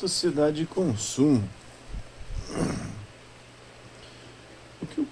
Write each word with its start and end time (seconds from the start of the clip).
Sociedade 0.00 0.60
de 0.60 0.64
consumo. 0.64 1.46
O 4.80 4.86
que, 4.86 5.06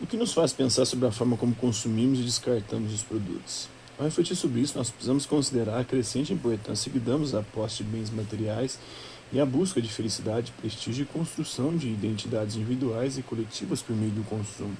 o 0.00 0.06
que 0.06 0.16
nos 0.16 0.32
faz 0.32 0.54
pensar 0.54 0.86
sobre 0.86 1.06
a 1.06 1.12
forma 1.12 1.36
como 1.36 1.54
consumimos 1.54 2.18
e 2.18 2.22
descartamos 2.22 2.94
os 2.94 3.02
produtos? 3.02 3.68
Ao 3.98 4.06
refletir 4.06 4.34
sobre 4.34 4.62
isso, 4.62 4.78
nós 4.78 4.88
precisamos 4.88 5.26
considerar 5.26 5.78
a 5.78 5.84
crescente 5.84 6.32
importância 6.32 6.90
que 6.90 6.98
damos 6.98 7.34
à 7.34 7.42
posse 7.42 7.84
de 7.84 7.90
bens 7.90 8.08
materiais 8.08 8.78
e 9.30 9.38
à 9.38 9.44
busca 9.44 9.82
de 9.82 9.92
felicidade, 9.92 10.50
prestígio 10.52 11.02
e 11.02 11.06
construção 11.06 11.76
de 11.76 11.90
identidades 11.90 12.56
individuais 12.56 13.18
e 13.18 13.22
coletivas 13.22 13.82
por 13.82 13.94
meio 13.94 14.12
do 14.12 14.24
consumo. 14.24 14.74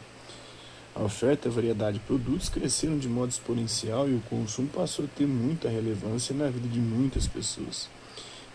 A 0.94 1.02
oferta 1.02 1.48
e 1.48 1.50
a 1.50 1.54
variedade 1.54 1.98
de 1.98 2.04
produtos 2.06 2.48
cresceram 2.48 2.98
de 2.98 3.06
modo 3.06 3.28
exponencial 3.28 4.08
e 4.08 4.14
o 4.14 4.22
consumo 4.30 4.68
passou 4.68 5.04
a 5.04 5.08
ter 5.08 5.26
muita 5.26 5.68
relevância 5.68 6.34
na 6.34 6.48
vida 6.48 6.68
de 6.68 6.78
muitas 6.78 7.26
pessoas. 7.26 7.90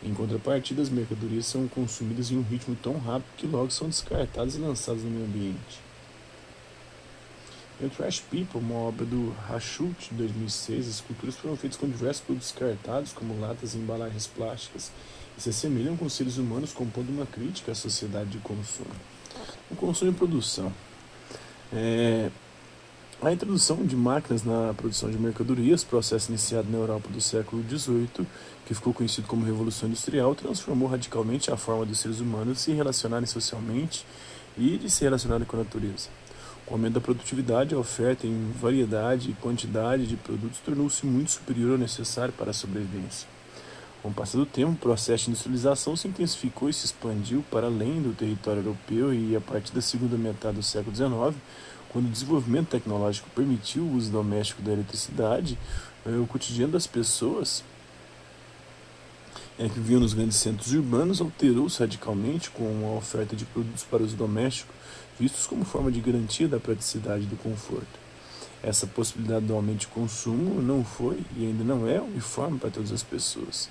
Em 0.04 0.14
contrapartida, 0.14 0.82
as 0.82 0.90
mercadorias 0.90 1.48
são 1.48 1.68
consumidas 1.68 2.32
em 2.32 2.38
um 2.38 2.44
ritmo 2.44 2.76
tão 2.76 2.98
rápido 3.00 3.26
que 3.36 3.48
logo 3.48 3.72
são 3.72 3.88
descartadas 3.88 4.56
e 4.56 4.60
lançadas 4.60 5.04
no 5.04 5.10
meio 5.10 5.26
ambiente. 5.26 5.88
Em 7.82 7.90
Trash 7.90 8.22
People, 8.22 8.60
uma 8.60 8.76
obra 8.76 9.06
do 9.06 9.36
Rachut 9.48 10.10
de 10.10 10.16
2006, 10.16 10.88
as 10.88 10.96
esculturas 10.96 11.36
foram 11.36 11.56
feitas 11.56 11.78
com 11.78 11.88
diversos 11.88 12.24
produtos 12.24 12.52
descartados, 12.52 13.14
como 13.14 13.40
latas 13.40 13.76
e 13.76 13.78
embalagens 13.78 14.26
plásticas, 14.26 14.92
e 15.38 15.42
se 15.42 15.50
assemelham 15.50 15.96
com 15.96 16.10
seres 16.10 16.38
humanos, 16.38 16.74
compondo 16.74 17.10
uma 17.10 17.26
crítica 17.26 17.72
à 17.72 17.76
sociedade 17.76 18.32
de 18.32 18.40
consumo. 18.40 18.90
O 19.70 19.76
consumo 19.76 20.12
e 20.12 20.14
produção. 20.14 20.74
É, 21.72 22.32
a 23.20 23.34
introdução 23.34 23.84
de 23.84 23.96
máquinas 23.96 24.44
na 24.44 24.74
produção 24.76 25.10
de 25.10 25.18
mercadorias, 25.18 25.84
processo 25.84 26.30
iniciado 26.30 26.70
na 26.70 26.78
Europa 26.78 27.10
do 27.10 27.20
século 27.20 27.64
XVIII, 27.68 28.28
que 28.64 28.76
ficou 28.76 28.94
conhecido 28.94 29.28
como 29.28 29.44
Revolução 29.44 29.90
Industrial, 29.90 30.36
transformou 30.36 30.88
radicalmente 30.88 31.52
a 31.52 31.58
forma 31.58 31.84
dos 31.84 31.98
seres 31.98 32.20
humanos 32.20 32.60
se 32.60 32.72
relacionarem 32.74 33.26
socialmente 33.26 34.06
e 34.56 34.78
de 34.78 34.88
se 34.90 35.04
relacionarem 35.04 35.48
com 35.48 35.56
a 35.58 35.64
natureza. 35.64 36.10
Com 36.64 36.74
o 36.74 36.78
aumento 36.78 36.94
da 36.94 37.02
produtividade, 37.02 37.74
a 37.74 37.80
oferta 37.80 38.28
em 38.28 38.52
variedade 38.52 39.32
e 39.32 39.34
quantidade 39.34 40.06
de 40.06 40.16
produtos 40.16 40.60
tornou-se 40.60 41.04
muito 41.04 41.32
superior 41.32 41.72
ao 41.72 41.78
necessário 41.78 42.34
para 42.34 42.52
a 42.52 42.54
sobrevivência. 42.54 43.28
Com 44.04 44.10
o 44.10 44.14
passar 44.14 44.38
do 44.38 44.46
tempo, 44.46 44.74
o 44.74 44.76
processo 44.76 45.26
de 45.26 45.32
industrialização 45.32 45.96
se 45.96 46.08
intensificou 46.08 46.70
e 46.70 46.74
se 46.74 46.86
expandiu 46.86 47.44
para 47.50 47.66
além 47.66 48.00
do 48.00 48.14
território 48.16 48.60
europeu 48.60 49.12
e, 49.12 49.36
a 49.36 49.42
partir 49.42 49.74
da 49.74 49.82
segunda 49.82 50.16
metade 50.18 50.58
do 50.58 50.64
século 50.64 50.96
XIX, 50.96 51.36
quando 51.90 52.08
o 52.08 52.10
desenvolvimento 52.10 52.70
tecnológico 52.70 53.30
permitiu 53.32 53.84
o 53.84 53.96
uso 53.96 54.12
doméstico 54.12 54.62
da 54.62 54.74
eletricidade, 54.74 55.58
eh, 56.06 56.18
o 56.18 56.28
cotidiano 56.28 56.74
das 56.74 56.88
pessoas 56.88 57.64
é, 59.60 59.68
que 59.68 59.80
viviam 59.80 60.00
nos 60.00 60.14
grandes 60.14 60.38
centros 60.38 60.72
urbanos 60.74 61.20
alterou-se 61.20 61.80
radicalmente 61.80 62.52
com 62.52 62.88
a 62.88 62.98
oferta 62.98 63.36
de 63.36 63.44
produtos 63.46 63.84
para 63.84 64.04
uso 64.04 64.16
doméstico, 64.16 64.72
vistos 65.20 65.48
como 65.48 65.66
forma 65.66 65.92
de 65.92 66.00
garantia 66.00 66.48
da 66.48 66.60
praticidade 66.60 67.24
e 67.24 67.28
do 67.28 67.36
conforto. 67.38 68.08
Essa 68.62 68.86
possibilidade 68.86 69.46
do 69.46 69.56
aumento 69.56 69.80
de 69.80 69.88
consumo 69.88 70.62
não 70.62 70.84
foi 70.84 71.20
e 71.36 71.46
ainda 71.46 71.64
não 71.64 71.88
é 71.88 72.00
uniforme 72.00 72.60
para 72.60 72.70
todas 72.70 72.92
as 72.92 73.02
pessoas. 73.02 73.70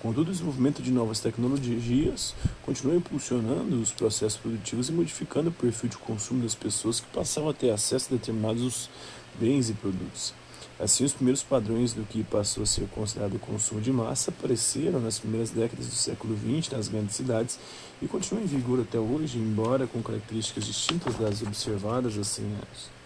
Contudo, 0.00 0.28
o 0.28 0.32
desenvolvimento 0.32 0.80
de 0.80 0.92
novas 0.92 1.18
tecnologias 1.18 2.32
continua 2.62 2.94
impulsionando 2.94 3.80
os 3.80 3.90
processos 3.90 4.38
produtivos 4.38 4.88
e 4.88 4.92
modificando 4.92 5.50
o 5.50 5.52
perfil 5.52 5.90
de 5.90 5.96
consumo 5.96 6.42
das 6.42 6.54
pessoas 6.54 7.00
que 7.00 7.06
passavam 7.08 7.50
a 7.50 7.54
ter 7.54 7.70
acesso 7.70 8.06
a 8.10 8.16
determinados 8.16 8.88
bens 9.40 9.68
e 9.70 9.74
produtos. 9.74 10.32
Assim, 10.78 11.04
os 11.04 11.12
primeiros 11.12 11.42
padrões 11.42 11.92
do 11.92 12.04
que 12.04 12.22
passou 12.22 12.62
a 12.62 12.66
ser 12.66 12.86
considerado 12.94 13.36
consumo 13.40 13.80
de 13.80 13.90
massa 13.90 14.30
apareceram 14.30 15.00
nas 15.00 15.18
primeiras 15.18 15.50
décadas 15.50 15.86
do 15.88 15.94
século 15.94 16.38
XX 16.38 16.70
nas 16.70 16.86
grandes 16.86 17.16
cidades 17.16 17.58
e 18.00 18.06
continuam 18.06 18.44
em 18.44 18.46
vigor 18.46 18.80
até 18.80 19.00
hoje, 19.00 19.38
embora 19.38 19.88
com 19.88 20.00
características 20.00 20.64
distintas 20.64 21.16
das 21.16 21.42
observadas 21.42 22.16
há 22.16 22.22
100 22.22 22.44
anos. 22.44 22.97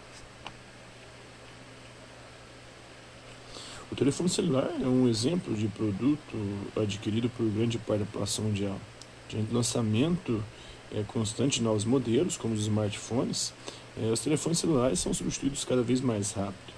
O 3.92 3.94
telefone 3.94 4.26
celular 4.26 4.72
é 4.80 4.86
um 4.86 5.06
exemplo 5.06 5.54
de 5.54 5.68
produto 5.68 6.34
adquirido 6.74 7.28
por 7.28 7.44
grande 7.50 7.76
parte 7.76 8.00
da 8.00 8.06
população 8.06 8.46
mundial. 8.46 8.80
Diante 9.28 9.48
do 9.48 9.54
lançamento 9.54 10.42
é, 10.90 11.02
constante 11.02 11.58
de 11.58 11.62
novos 11.62 11.84
modelos, 11.84 12.38
como 12.38 12.54
os 12.54 12.62
smartphones, 12.62 13.52
é, 14.02 14.06
os 14.06 14.20
telefones 14.20 14.60
celulares 14.60 14.98
são 14.98 15.12
substituídos 15.12 15.66
cada 15.66 15.82
vez 15.82 16.00
mais 16.00 16.32
rápido. 16.32 16.72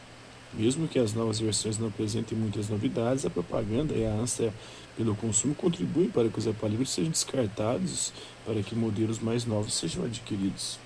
Mesmo 0.55 0.89
que 0.89 0.99
as 0.99 1.15
novas 1.15 1.39
versões 1.39 1.79
não 1.79 1.87
apresentem 1.87 2.37
muitas 2.37 2.69
novidades, 2.69 3.25
a 3.25 3.31
propaganda 3.31 3.95
e 3.95 4.05
a 4.05 4.13
ânsia 4.13 4.53
pelo 4.97 5.15
consumo 5.15 5.55
contribuem 5.55 6.09
para 6.09 6.29
que 6.29 6.41
os 6.41 6.49
aparelhos 6.49 6.91
sejam 6.91 7.13
descartados 7.13 8.13
para 8.45 8.61
que 8.61 8.75
modelos 8.75 9.21
mais 9.21 9.47
novos 9.47 9.75
sejam 9.75 10.05
adquiridos. 10.05 10.81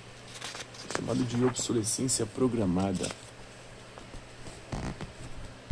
É 0.91 0.97
chamado 0.97 1.23
de 1.23 1.43
obsolescência 1.43 2.23
programada. 2.23 3.09